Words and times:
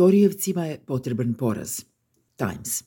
Torijevcima 0.00 0.64
je 0.66 0.80
potreban 0.86 1.34
poraz. 1.34 1.80
Times. 2.36 2.84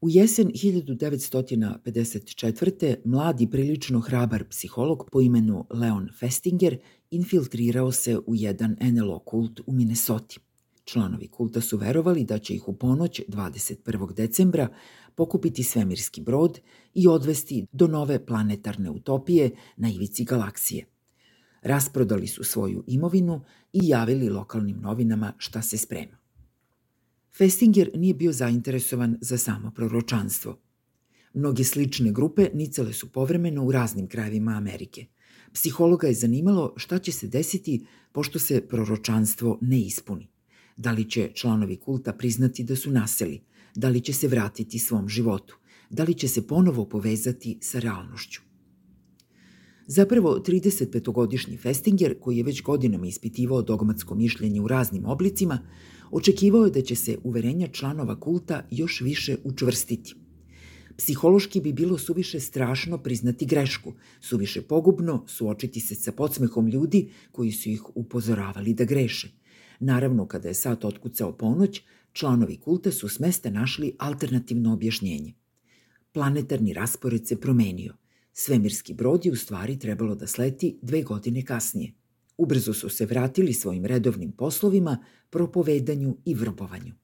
U 0.00 0.08
jesen 0.08 0.48
1954. 0.48 2.96
mladi 3.04 3.50
prilično 3.50 4.00
hrabar 4.00 4.44
psiholog 4.48 5.08
po 5.12 5.20
imenu 5.20 5.66
Leon 5.70 6.08
Festinger 6.20 6.78
infiltrirao 7.10 7.92
se 7.92 8.18
u 8.18 8.34
jedan 8.34 8.76
NLO 8.80 9.18
kult 9.18 9.60
u 9.66 9.72
Minnesoti. 9.72 10.38
Članovi 10.84 11.28
kulta 11.28 11.60
su 11.60 11.76
verovali 11.76 12.24
da 12.24 12.38
će 12.38 12.54
ih 12.54 12.68
u 12.68 12.72
ponoć 12.72 13.20
21. 13.28 14.14
decembra 14.14 14.68
pokupiti 15.14 15.62
svemirski 15.62 16.20
brod 16.20 16.60
i 16.94 17.08
odvesti 17.08 17.66
do 17.72 17.86
nove 17.86 18.26
planetarne 18.26 18.90
utopije 18.90 19.50
na 19.76 19.90
ivici 19.90 20.24
galaksije. 20.24 20.89
Rasprodali 21.62 22.26
su 22.26 22.44
svoju 22.44 22.84
imovinu 22.86 23.40
i 23.72 23.80
javili 23.82 24.28
lokalnim 24.28 24.80
novinama 24.80 25.32
šta 25.38 25.62
se 25.62 25.78
sprema. 25.78 26.16
Festinger 27.38 27.90
nije 27.94 28.14
bio 28.14 28.32
zainteresovan 28.32 29.18
za 29.20 29.38
samo 29.38 29.70
proročanstvo. 29.70 30.58
Mnoge 31.34 31.64
slične 31.64 32.12
grupe 32.12 32.48
nicale 32.54 32.92
su 32.92 33.12
povremeno 33.12 33.64
u 33.64 33.72
raznim 33.72 34.06
krajevima 34.06 34.52
Amerike. 34.52 35.06
Psihologa 35.52 36.06
je 36.06 36.14
zanimalo 36.14 36.74
šta 36.76 36.98
će 36.98 37.12
se 37.12 37.28
desiti 37.28 37.86
pošto 38.12 38.38
se 38.38 38.68
proročanstvo 38.68 39.58
ne 39.60 39.80
ispuni. 39.80 40.28
Da 40.76 40.92
li 40.92 41.10
će 41.10 41.30
članovi 41.34 41.76
kulta 41.76 42.12
priznati 42.12 42.64
da 42.64 42.76
su 42.76 42.90
naseli, 42.90 43.40
da 43.74 43.88
li 43.88 44.00
će 44.00 44.12
se 44.12 44.28
vratiti 44.28 44.78
svom 44.78 45.08
životu, 45.08 45.56
da 45.90 46.04
li 46.04 46.14
će 46.14 46.28
se 46.28 46.46
ponovo 46.46 46.84
povezati 46.84 47.58
sa 47.62 47.78
realnošću. 47.78 48.49
Zapravo, 49.86 50.42
35-godišnji 50.46 51.56
Festinger, 51.56 52.14
koji 52.20 52.36
je 52.36 52.44
već 52.44 52.62
godinama 52.62 53.06
ispitivao 53.06 53.62
dogmatsko 53.62 54.14
mišljenje 54.14 54.60
u 54.60 54.68
raznim 54.68 55.06
oblicima, 55.06 55.58
očekivao 56.10 56.64
je 56.64 56.70
da 56.70 56.82
će 56.82 56.94
se 56.96 57.18
uverenja 57.24 57.68
članova 57.68 58.20
kulta 58.20 58.66
još 58.70 59.00
više 59.00 59.36
učvrstiti. 59.44 60.14
Psihološki 60.96 61.60
bi 61.60 61.72
bilo 61.72 61.98
suviše 61.98 62.40
strašno 62.40 62.98
priznati 62.98 63.46
grešku, 63.46 63.92
suviše 64.20 64.62
pogubno 64.62 65.24
suočiti 65.26 65.80
se 65.80 65.94
sa 65.94 66.12
podsmehom 66.12 66.68
ljudi 66.68 67.10
koji 67.32 67.52
su 67.52 67.68
ih 67.68 67.96
upozoravali 67.96 68.74
da 68.74 68.84
greše. 68.84 69.28
Naravno, 69.80 70.26
kada 70.26 70.48
je 70.48 70.54
sat 70.54 70.84
otkucao 70.84 71.32
ponoć, 71.32 71.80
članovi 72.12 72.56
kulta 72.56 72.92
su 72.92 73.08
s 73.08 73.18
mesta 73.18 73.50
našli 73.50 73.94
alternativno 73.98 74.72
objašnjenje. 74.72 75.34
Planetarni 76.12 76.72
raspored 76.72 77.26
se 77.26 77.40
promenio. 77.40 77.99
Svemirski 78.32 78.94
brod 78.94 79.26
je 79.26 79.32
u 79.32 79.36
stvari 79.36 79.78
trebalo 79.78 80.14
da 80.14 80.26
sleti 80.26 80.78
dve 80.82 81.02
godine 81.02 81.44
kasnije. 81.44 81.92
Ubrzo 82.36 82.74
su 82.74 82.88
se 82.88 83.06
vratili 83.06 83.52
svojim 83.52 83.86
redovnim 83.86 84.32
poslovima, 84.32 85.04
propovedanju 85.30 86.16
i 86.24 86.34
vrbovanju. 86.34 86.94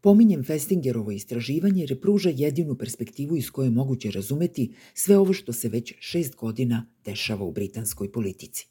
Pominjem 0.00 0.44
Festingerovo 0.44 1.10
istraživanje 1.10 1.80
jer 1.80 2.00
pruža 2.00 2.30
jedinu 2.30 2.74
perspektivu 2.78 3.36
iz 3.36 3.50
koje 3.50 3.66
je 3.66 3.70
moguće 3.70 4.10
razumeti 4.10 4.74
sve 4.94 5.18
ovo 5.18 5.32
što 5.32 5.52
se 5.52 5.68
već 5.68 5.94
šest 6.00 6.34
godina 6.34 6.86
dešava 7.04 7.44
u 7.44 7.52
britanskoj 7.52 8.12
politici. 8.12 8.66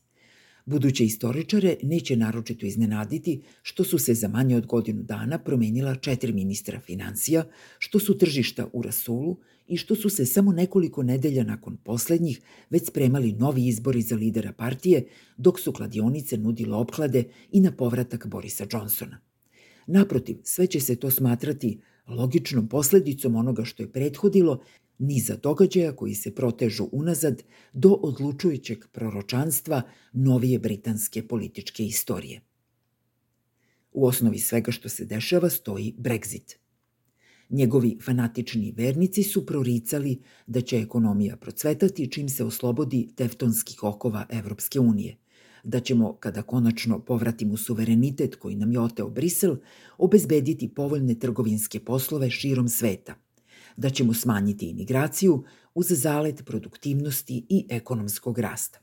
Buduće 0.66 1.06
istoričare 1.06 1.76
neće 1.84 2.16
naročito 2.16 2.66
iznenaditi 2.66 3.42
što 3.62 3.84
su 3.84 3.98
se 4.00 4.14
za 4.14 4.28
manje 4.28 4.58
od 4.58 4.66
godinu 4.66 5.04
dana 5.04 5.40
promenila 5.40 5.96
četiri 5.96 6.34
ministra 6.34 6.80
financija, 6.80 7.46
što 7.80 8.00
su 8.00 8.18
tržišta 8.18 8.70
u 8.74 8.82
rasulu 8.82 9.38
i 9.68 9.78
što 9.78 9.96
su 9.96 10.10
se 10.10 10.26
samo 10.26 10.52
nekoliko 10.52 11.04
nedelja 11.04 11.44
nakon 11.44 11.78
poslednjih 11.78 12.42
već 12.70 12.88
spremali 12.88 13.32
novi 13.32 13.68
izbori 13.68 14.02
za 14.02 14.16
lidera 14.16 14.54
partije, 14.54 15.08
dok 15.38 15.60
su 15.60 15.74
kladionice 15.74 16.38
nudile 16.38 16.76
opklade 16.76 17.24
i 17.52 17.62
na 17.62 17.72
povratak 17.72 18.28
Borisa 18.28 18.66
Johnsona. 18.72 19.20
Naprotiv, 19.88 20.38
sve 20.44 20.68
će 20.68 20.80
se 20.80 20.96
to 20.96 21.12
smatrati 21.12 21.80
logičnom 22.08 22.68
posledicom 22.70 23.36
onoga 23.36 23.66
što 23.66 23.84
je 23.84 23.92
prethodilo 23.92 24.64
niza 24.98 25.36
događaja 25.36 25.96
koji 25.96 26.16
se 26.16 26.36
protežu 26.36 26.90
unazad 26.92 27.44
do 27.74 27.90
odlučujućeg 27.90 28.86
proročanstva 28.92 29.82
novije 30.14 30.60
britanske 30.60 31.28
političke 31.28 31.86
istorije. 31.86 32.42
U 33.92 34.06
osnovi 34.08 34.40
svega 34.40 34.72
što 34.72 34.90
se 34.90 35.06
dešava 35.06 35.50
stoji 35.50 35.96
Brexit. 35.98 36.63
Njegovi 37.50 37.98
fanatični 38.02 38.74
vernici 38.78 39.24
su 39.24 39.46
proricali 39.46 40.22
da 40.48 40.62
će 40.62 40.78
ekonomija 40.78 41.38
procvetati 41.38 42.12
čim 42.12 42.30
se 42.30 42.44
oslobodi 42.44 43.10
teftonskih 43.16 43.84
okova 43.84 44.26
Evropske 44.30 44.80
unije, 44.80 45.18
da 45.64 45.80
ćemo, 45.80 46.14
kada 46.14 46.42
konačno 46.42 47.00
povratimo 47.00 47.58
suverenitet 47.58 48.36
koji 48.36 48.56
nam 48.56 48.72
je 48.72 48.80
oteo 48.80 49.10
Brisel, 49.10 49.56
obezbediti 49.98 50.70
povoljne 50.70 51.16
trgovinske 51.16 51.80
poslove 51.80 52.30
širom 52.30 52.70
sveta– 52.70 53.16
da 53.78 53.90
ćemo 53.90 54.14
smanjiti 54.14 54.70
imigraciju 54.70 55.44
uz 55.76 55.86
zalet 55.90 56.46
produktivnosti 56.46 57.46
i 57.50 57.66
ekonomskog 57.70 58.40
rasta. 58.40 58.80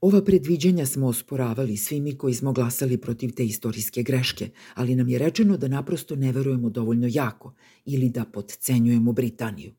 Ova 0.00 0.24
predviđanja 0.24 0.86
smo 0.86 1.06
osporavali 1.06 1.76
svi 1.76 2.00
mi 2.00 2.18
koji 2.18 2.34
smo 2.34 2.52
glasali 2.52 2.98
protiv 2.98 3.30
te 3.34 3.44
istorijske 3.44 4.02
greške, 4.02 4.50
ali 4.74 4.94
nam 4.94 5.08
je 5.08 5.18
rečeno 5.18 5.56
da 5.56 5.68
naprosto 5.68 6.16
ne 6.16 6.32
verujemo 6.32 6.70
dovoljno 6.70 7.08
jako 7.10 7.54
ili 7.84 8.10
da 8.10 8.24
podcenjujemo 8.24 9.12
Britaniju. 9.12 9.72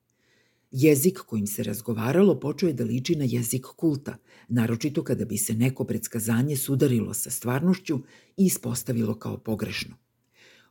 Jezik 0.72 1.20
kojim 1.20 1.48
se 1.48 1.64
razgovaralo 1.64 2.40
počeo 2.40 2.68
je 2.68 2.74
da 2.74 2.84
liči 2.84 3.16
na 3.16 3.26
jezik 3.26 3.66
kulta, 3.66 4.18
naročito 4.48 5.04
kada 5.04 5.26
bi 5.26 5.38
se 5.38 5.54
neko 5.54 5.84
predskazanje 5.84 6.58
sudarilo 6.58 7.14
sa 7.14 7.30
stvarnošću 7.30 8.00
i 8.38 8.46
ispostavilo 8.46 9.16
kao 9.16 9.38
pogrešno. 9.38 9.96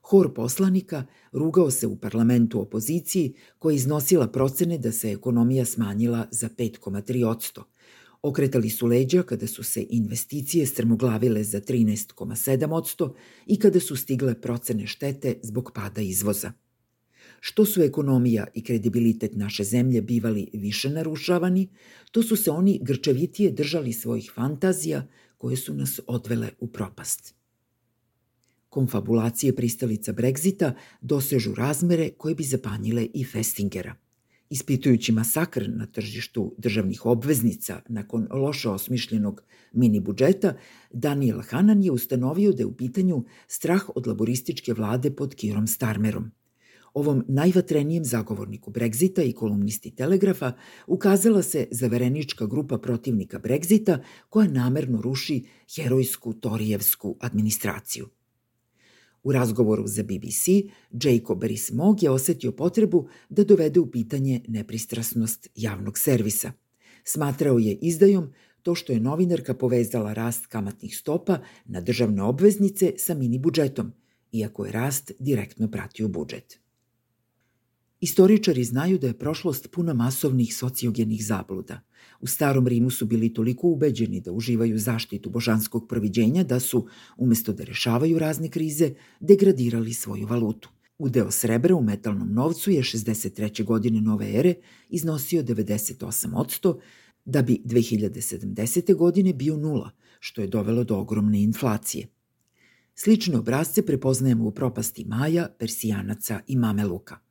Hor 0.01 0.35
poslanika 0.35 1.05
rugao 1.33 1.71
se 1.71 1.87
u 1.87 1.97
parlamentu 1.97 2.61
opoziciji 2.61 3.35
koja 3.59 3.75
iznosila 3.75 4.29
procene 4.29 4.79
da 4.79 4.93
se 4.93 5.13
ekonomija 5.13 5.65
smanjila 5.65 6.27
za 6.31 6.49
5,3 6.49 7.63
Okretali 8.27 8.71
su 8.71 8.87
leđa 8.87 9.23
kada 9.23 9.47
su 9.47 9.63
se 9.63 9.87
investicije 9.91 10.67
strmoglavile 10.67 11.45
za 11.45 11.61
13,7 11.61 13.11
i 13.47 13.59
kada 13.59 13.81
su 13.81 13.97
stigle 13.97 14.41
procene 14.41 14.87
štete 14.87 15.35
zbog 15.43 15.71
pada 15.75 16.01
izvoza. 16.01 16.53
Što 17.41 17.65
su 17.65 17.83
ekonomija 17.83 18.47
i 18.55 18.65
kredibilitet 18.65 19.37
naše 19.37 19.65
zemlje 19.65 20.03
bivali 20.03 20.49
više 20.53 20.91
narušavani, 20.91 21.69
to 22.11 22.23
su 22.23 22.37
se 22.37 22.51
oni 22.51 22.81
grčevitije 22.83 23.51
držali 23.51 23.93
svojih 23.93 24.33
fantazija 24.35 25.07
koje 25.39 25.57
su 25.57 25.75
nas 25.75 26.01
odvele 26.07 26.51
u 26.59 26.67
propast. 26.67 27.35
Konfabulacije 28.69 29.57
pristalica 29.57 30.13
Brexita 30.13 30.73
dosežu 31.01 31.55
razmere 31.55 32.11
koje 32.11 32.35
bi 32.35 32.45
zapanjile 32.45 33.07
i 33.15 33.25
Festingera. 33.25 34.06
Ispitujući 34.51 35.13
masakr 35.13 35.69
na 35.69 35.87
tržištu 35.87 36.55
državnih 36.59 37.07
obveznica 37.07 37.81
nakon 37.89 38.29
loše 38.31 38.69
osmišljenog 38.69 39.43
mini 39.73 40.01
budžeta, 40.01 40.57
Daniel 40.93 41.41
Hanan 41.49 41.83
je 41.83 41.91
ustanovio 41.91 42.53
da 42.53 42.63
je 42.63 42.67
u 42.67 42.77
pitanju 42.77 43.25
strah 43.49 43.91
od 43.95 44.07
laborističke 44.07 44.73
vlade 44.73 45.11
pod 45.11 45.35
Kirom 45.35 45.67
Starmerom. 45.67 46.31
Ovom 46.95 47.25
najvatrenijem 47.29 48.05
zagovorniku 48.05 48.71
Brexita 48.71 49.29
i 49.29 49.33
kolumnisti 49.33 49.91
Telegrafa 49.91 50.53
ukazala 50.87 51.43
se 51.43 51.67
zaverenička 51.71 52.47
grupa 52.47 52.79
protivnika 52.79 53.39
Brexita 53.39 53.99
koja 54.29 54.49
namerno 54.49 55.01
ruši 55.01 55.45
herojsku 55.75 56.33
Torijevsku 56.33 57.17
administraciju. 57.21 58.09
U 59.27 59.33
razgovoru 59.33 59.87
za 59.87 60.03
BBC, 60.03 60.47
Jacob 60.93 61.45
Rees-Mogg 61.45 62.03
je 62.03 62.11
osetio 62.11 62.53
potrebu 62.53 63.09
da 63.29 63.45
dovede 63.45 63.81
u 63.81 63.91
pitanje 63.91 64.41
nepristrasnost 64.49 65.49
javnog 65.55 65.99
servisa. 65.99 66.53
Smatrao 67.05 67.59
je 67.59 67.75
izdajom 67.75 68.33
to 68.63 68.75
što 68.75 68.93
je 68.93 69.01
novinarka 69.01 69.55
povezala 69.55 70.13
rast 70.13 70.47
kamatnih 70.47 70.97
stopa 70.97 71.39
na 71.65 71.81
državne 71.81 72.23
obveznice 72.23 72.93
sa 72.97 73.15
mini 73.15 73.39
budžetom, 73.39 73.93
iako 74.33 74.67
je 74.67 74.73
rast 74.73 75.13
direktno 75.19 75.71
pratio 75.71 76.09
budžet. 76.09 76.61
Istoričari 78.01 78.65
znaju 78.65 78.99
da 78.99 79.07
je 79.07 79.19
prošlost 79.19 79.71
puna 79.71 79.95
masovnih 79.95 80.57
sociogenih 80.57 81.27
zabluda. 81.27 81.81
U 82.21 82.27
starom 82.27 82.67
Rimu 82.67 82.91
su 82.91 83.07
bili 83.07 83.35
toliko 83.35 83.69
ubeđeni 83.69 84.21
da 84.21 84.33
uživaju 84.33 84.79
zaštitu 84.79 85.31
božanskog 85.31 85.89
proviđenja 85.89 86.45
da 86.45 86.61
su, 86.61 86.87
umesto 87.17 87.53
da 87.53 87.65
rešavaju 87.65 88.19
razne 88.19 88.49
krize, 88.49 88.95
degradirali 89.21 89.95
svoju 89.95 90.27
valutu. 90.27 90.71
Udeo 90.99 91.31
srebra 91.31 91.75
u 91.75 91.83
metalnom 91.83 92.33
novcu 92.33 92.71
je 92.71 92.83
63. 92.83 93.65
godine 93.65 94.01
nove 94.01 94.33
ere 94.35 94.55
iznosio 94.89 95.43
98%, 95.43 96.79
da 97.25 97.43
bi 97.43 97.63
2070. 97.65 98.95
godine 98.95 99.33
bio 99.33 99.57
nula, 99.57 99.91
što 100.21 100.41
je 100.41 100.47
dovelo 100.47 100.85
do 100.85 100.97
ogromne 100.97 101.43
inflacije. 101.43 102.09
Slične 102.95 103.39
obrazce 103.39 103.87
prepoznajemo 103.87 104.45
u 104.45 104.51
propasti 104.51 105.05
Maja, 105.05 105.49
Persijanaca 105.59 106.41
i 106.47 106.57
Mameluka. 106.57 107.26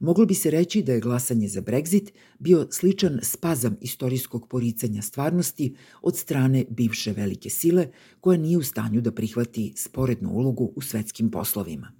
Moglo 0.00 0.26
bi 0.26 0.34
se 0.34 0.50
reći 0.50 0.82
da 0.82 0.92
je 0.92 1.00
glasanje 1.00 1.48
za 1.48 1.60
Brexit 1.60 2.10
bio 2.38 2.66
sličan 2.70 3.18
spazam 3.22 3.76
istorijskog 3.80 4.48
poricanja 4.48 5.02
stvarnosti 5.02 5.74
od 6.02 6.16
strane 6.16 6.64
bivše 6.70 7.12
velike 7.12 7.50
sile 7.50 7.88
koja 8.20 8.38
nije 8.38 8.58
u 8.58 8.62
stanju 8.62 9.00
da 9.00 9.12
prihvati 9.12 9.72
sporednu 9.76 10.30
ulogu 10.30 10.72
u 10.76 10.82
svetskim 10.82 11.30
poslovima. 11.30 11.92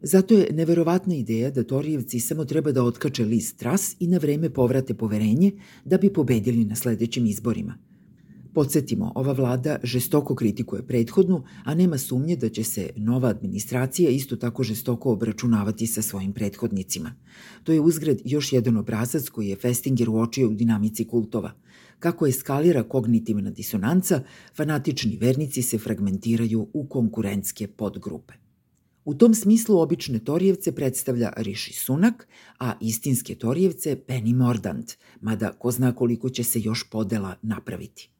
Zato 0.00 0.34
je 0.34 0.52
neverovatna 0.52 1.14
ideja 1.14 1.50
da 1.50 1.64
Torijevci 1.64 2.20
samo 2.20 2.44
treba 2.44 2.72
da 2.72 2.82
otkače 2.82 3.24
list 3.24 3.58
tras 3.58 3.96
i 4.00 4.06
na 4.06 4.18
vreme 4.18 4.50
povrate 4.50 4.94
poverenje 4.94 5.52
da 5.84 5.98
bi 5.98 6.12
pobedili 6.12 6.64
na 6.64 6.74
sledećim 6.74 7.26
izborima. 7.26 7.78
Podsjetimo, 8.56 9.12
ova 9.14 9.32
vlada 9.32 9.76
žestoko 9.82 10.34
kritikuje 10.34 10.86
prethodnu, 10.86 11.42
a 11.64 11.74
nema 11.74 11.98
sumnje 11.98 12.36
da 12.36 12.48
će 12.48 12.64
se 12.64 12.90
nova 12.96 13.28
administracija 13.28 14.10
isto 14.10 14.36
tako 14.36 14.62
žestoko 14.62 15.12
obračunavati 15.12 15.86
sa 15.86 16.02
svojim 16.02 16.32
prethodnicima. 16.32 17.12
To 17.64 17.72
je 17.72 17.80
uzgred 17.80 18.22
još 18.24 18.52
jedan 18.52 18.76
obrazac 18.76 19.28
koji 19.28 19.48
je 19.48 19.56
Festinger 19.56 20.08
uočio 20.10 20.48
u 20.48 20.54
dinamici 20.54 21.04
kultova. 21.04 21.52
Kako 21.98 22.26
eskalira 22.26 22.82
kognitivna 22.82 23.50
disonanca, 23.50 24.22
fanatični 24.54 25.16
vernici 25.16 25.62
se 25.62 25.78
fragmentiraju 25.78 26.68
u 26.72 26.86
konkurentske 26.88 27.68
podgrupe. 27.68 28.34
U 29.04 29.14
tom 29.14 29.34
smislu 29.34 29.78
obične 29.78 30.18
Torijevce 30.18 30.72
predstavlja 30.72 31.32
Riši 31.36 31.72
Sunak, 31.72 32.28
a 32.58 32.72
istinske 32.80 33.34
Torijevce 33.34 33.96
Penny 34.08 34.34
Mordant, 34.34 34.92
mada 35.20 35.52
ko 35.52 35.70
zna 35.70 35.94
koliko 35.94 36.28
će 36.28 36.44
se 36.44 36.60
još 36.60 36.90
podela 36.90 37.34
napraviti. 37.42 38.15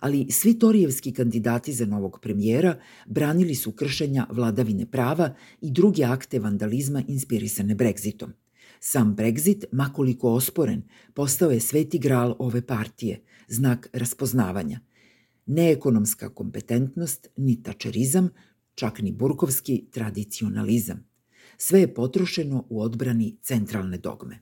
Ali 0.00 0.26
svi 0.30 0.58
Torijevski 0.58 1.12
kandidati 1.12 1.72
za 1.72 1.86
novog 1.86 2.18
premijera 2.22 2.78
branili 3.06 3.54
su 3.54 3.72
kršenja 3.72 4.26
vladavine 4.30 4.86
prava 4.86 5.34
i 5.60 5.70
druge 5.70 6.04
akte 6.04 6.38
vandalizma 6.38 7.02
inspirisane 7.08 7.74
Brexitom. 7.74 8.30
Sam 8.80 9.16
Brexit, 9.16 9.64
makoliko 9.72 10.32
osporen, 10.32 10.82
postao 11.14 11.50
je 11.50 11.60
sveti 11.60 11.98
gral 11.98 12.36
ove 12.38 12.66
partije, 12.66 13.22
znak 13.48 13.88
raspoznavanja. 13.92 14.80
Neekonomska 15.46 16.28
kompetentnost 16.28 17.28
ni 17.36 17.62
tačerizam 17.62 18.28
čak 18.74 19.00
ni 19.02 19.12
burkovski 19.12 19.84
tradicionalizam. 19.90 21.04
Sve 21.56 21.80
je 21.80 21.94
potrošeno 21.94 22.66
u 22.68 22.80
odbrani 22.80 23.36
centralne 23.42 23.98
dogme. 23.98 24.38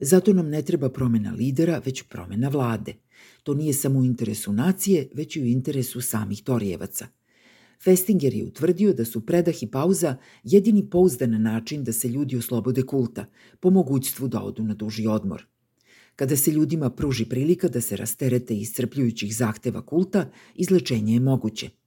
Zato 0.00 0.32
nam 0.32 0.48
ne 0.48 0.62
treba 0.62 0.88
promena 0.88 1.32
lidera, 1.32 1.82
već 1.84 2.02
promena 2.02 2.48
vlade. 2.48 2.94
To 3.42 3.54
nije 3.54 3.72
samo 3.72 3.98
u 3.98 4.04
interesu 4.04 4.52
nacije, 4.52 5.08
već 5.14 5.36
i 5.36 5.42
u 5.42 5.46
interesu 5.46 6.00
samih 6.00 6.42
Torijevaca. 6.42 7.06
Festinger 7.84 8.34
je 8.34 8.44
utvrdio 8.44 8.92
da 8.92 9.04
su 9.04 9.26
predah 9.26 9.62
i 9.62 9.66
pauza 9.66 10.16
jedini 10.44 10.90
pouzdan 10.90 11.42
način 11.42 11.84
da 11.84 11.92
se 11.92 12.08
ljudi 12.08 12.36
oslobode 12.36 12.82
kulta, 12.82 13.26
po 13.60 13.70
mogućstvu 13.70 14.28
da 14.28 14.42
odu 14.42 14.64
na 14.64 14.74
duži 14.74 15.06
odmor. 15.06 15.46
Kada 16.16 16.36
se 16.36 16.50
ljudima 16.50 16.90
pruži 16.90 17.24
prilika 17.24 17.68
da 17.68 17.80
se 17.80 17.96
rasterete 17.96 18.56
iscrpljujućih 18.56 19.36
zahteva 19.36 19.86
kulta, 19.86 20.30
izlečenje 20.54 21.14
je 21.14 21.20
moguće– 21.20 21.70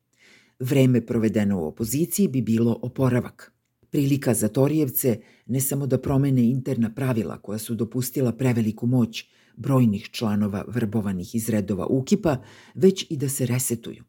Vreme 0.61 1.05
provedeno 1.05 1.61
u 1.61 1.65
opoziciji 1.65 2.27
bi 2.27 2.41
bilo 2.41 2.79
oporavak. 2.81 3.53
Prilika 3.89 4.33
za 4.33 4.47
Torijevce 4.47 5.19
ne 5.45 5.59
samo 5.59 5.87
da 5.87 5.97
promene 5.97 6.49
interna 6.49 6.93
pravila 6.93 7.37
koja 7.37 7.57
su 7.57 7.75
dopustila 7.75 8.31
preveliku 8.31 8.87
moć 8.87 9.25
brojnih 9.55 10.09
članova 10.11 10.65
vrbovanih 10.67 11.35
iz 11.35 11.49
redova 11.49 11.85
Ukipa, 11.85 12.37
već 12.73 13.05
i 13.09 13.17
da 13.17 13.29
se 13.29 13.45
resetuju. 13.45 14.03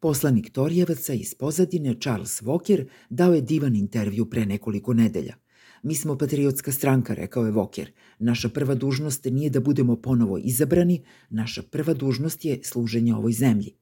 Poslanik 0.00 0.50
Torijevaca 0.50 1.12
iz 1.12 1.34
pozadine 1.34 1.94
Charles 2.00 2.42
Walker 2.42 2.86
dao 3.10 3.34
je 3.34 3.40
divan 3.40 3.76
intervju 3.76 4.30
pre 4.30 4.46
nekoliko 4.46 4.94
nedelja. 4.94 5.34
Mi 5.82 5.94
smo 5.94 6.18
patriotska 6.18 6.72
stranka, 6.72 7.14
rekao 7.14 7.46
je 7.46 7.52
Walker. 7.52 7.86
Naša 8.18 8.48
prva 8.48 8.74
dužnost 8.74 9.24
nije 9.24 9.50
da 9.50 9.60
budemo 9.60 9.96
ponovo 9.96 10.38
izabrani, 10.38 11.04
naša 11.30 11.62
prva 11.62 11.94
dužnost 11.94 12.44
je 12.44 12.60
služenje 12.62 13.14
ovoj 13.14 13.32
zemlji. 13.32 13.74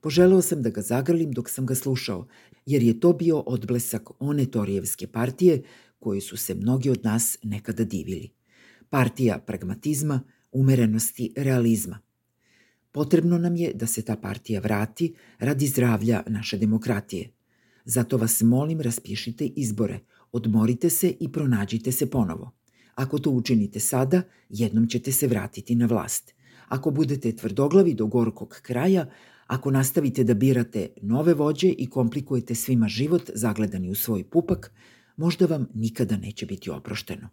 Poželeo 0.00 0.42
sam 0.42 0.62
da 0.62 0.70
ga 0.70 0.82
zagrlim 0.82 1.32
dok 1.32 1.50
sam 1.50 1.66
ga 1.66 1.74
slušao, 1.74 2.26
jer 2.66 2.82
je 2.82 3.00
to 3.00 3.12
bio 3.12 3.38
odblesak 3.38 4.10
one 4.18 4.46
Torijevske 4.46 5.06
partije 5.06 5.62
koje 5.98 6.20
su 6.20 6.36
se 6.36 6.54
mnogi 6.54 6.90
od 6.90 7.04
nas 7.04 7.38
nekada 7.42 7.84
divili. 7.84 8.30
Partija 8.90 9.38
pragmatizma, 9.38 10.20
umerenosti, 10.52 11.32
realizma. 11.36 11.98
Potrebno 12.92 13.38
nam 13.38 13.56
je 13.56 13.72
da 13.74 13.86
se 13.86 14.02
ta 14.02 14.16
partija 14.16 14.60
vrati 14.60 15.14
radi 15.38 15.66
zdravlja 15.66 16.22
naše 16.26 16.58
demokratije. 16.58 17.30
Zato 17.84 18.16
vas 18.16 18.42
molim 18.42 18.80
raspišite 18.80 19.46
izbore, 19.46 20.00
odmorite 20.32 20.90
se 20.90 21.14
i 21.20 21.32
pronađite 21.32 21.92
se 21.92 22.10
ponovo. 22.10 22.50
Ako 22.94 23.18
to 23.18 23.30
učinite 23.30 23.80
sada, 23.80 24.22
jednom 24.48 24.86
ćete 24.86 25.12
se 25.12 25.26
vratiti 25.26 25.74
na 25.74 25.86
vlast. 25.86 26.34
Ako 26.68 26.90
budete 26.90 27.36
tvrdoglavi 27.36 27.94
do 27.94 28.06
gorkog 28.06 28.60
kraja, 28.62 29.06
Ako 29.50 29.70
nastavite 29.70 30.24
da 30.24 30.34
birate 30.34 30.88
nove 31.02 31.34
vođe 31.34 31.68
i 31.68 31.86
komplikujete 31.90 32.54
svima 32.54 32.88
život 32.88 33.30
zagledani 33.34 33.90
u 33.90 33.94
svoj 33.94 34.24
pupak, 34.24 34.72
možda 35.16 35.46
vam 35.46 35.66
nikada 35.74 36.16
neće 36.16 36.46
biti 36.46 36.70
oprošteno. 36.70 37.28